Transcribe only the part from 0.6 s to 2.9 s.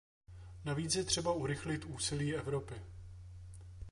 Navíc je třeba urychlit úsilí Evropy.